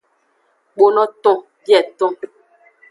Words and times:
Kponoton 0.75 1.37
bieton. 1.63 2.13